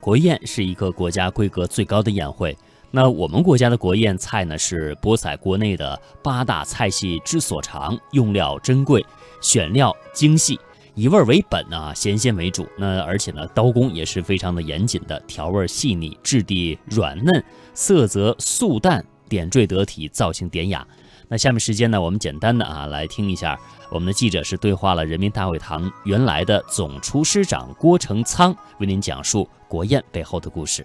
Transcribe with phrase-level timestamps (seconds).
[0.00, 2.56] 国宴是一个国家规格最高的宴会。
[2.90, 9.04] 那我们国家的国宴菜呢，是博采国内的八大菜系之所长，用料珍贵，
[9.40, 10.58] 选料精细，
[10.94, 12.66] 以味为本啊，咸鲜为主。
[12.76, 17.44] 那而且呢，刀工也是非常的严谨的，调味细腻，质地软嫩，
[17.74, 20.84] 色泽素淡，点缀得体，造型典雅。
[21.32, 23.56] 那下面时间呢，我们简单的啊来听一下，
[23.88, 30.84] 我们的记者是对话了人民大会堂原来的总厨师长郭成仓，为您讲述国宴背后的故事。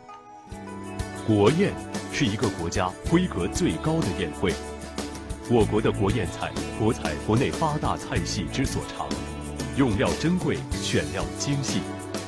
[1.26, 1.74] 国宴
[2.14, 4.54] 是一个国家规格最高的宴会，
[5.50, 9.10] 我国的国宴菜博采国内八大菜系之所长，
[9.76, 11.80] 用料珍贵，选料精细，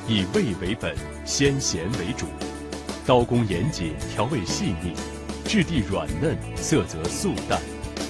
[0.08, 2.26] 以味为本，鲜咸为主，
[3.06, 4.94] 刀工严谨，调味细腻，
[5.46, 7.62] 质地软嫩，色泽素淡。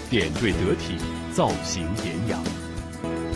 [0.10, 0.98] 点缀得体，
[1.34, 2.38] 造型典雅。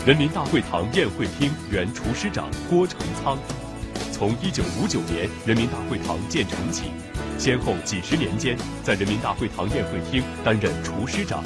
[0.06, 3.36] 人民大会堂宴会厅原厨师长郭成仓，
[4.10, 6.90] 从一九五九年人民大会堂建成起，
[7.38, 11.44] 先后几十年间在人民大会堂宴会厅担任厨师长。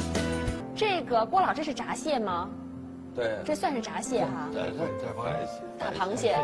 [0.77, 2.49] 这个郭老，这是闸蟹吗？
[3.15, 4.49] 对，这算是闸蟹哈。
[4.53, 6.37] 对对对，大螃蟹。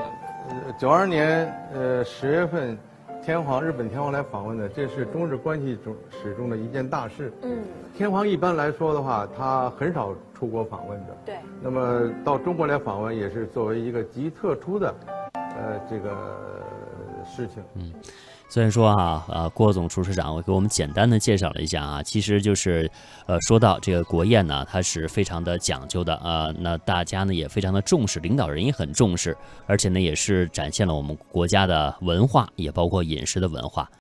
[0.48, 2.76] 呃，九二年呃十月份。
[3.24, 7.32] 天皇，日本天皇来访问的，这是中日关系中始终的一件大事。
[7.42, 7.62] 嗯，
[7.96, 11.16] 天皇一般来说的话，他很少出国访问的。
[11.24, 11.36] 对。
[11.62, 14.92] 那么到中国来访问，也是作为一个极特殊的，
[15.34, 16.10] 呃，这个
[17.34, 17.62] 事情。
[17.74, 17.92] 嗯。
[18.48, 22.90] 虽然说啊，呃，郭总厨师长，我给我们简单的介绍了一下啊，其实就是，
[23.24, 29.34] 呃，说到这个国宴呢，它是非常的讲究的啊，那大家呢也非常的重视，领导人也很重视，
[29.66, 33.88] 而且呢也是展现了我们国家的文化，也包括饮食的文化。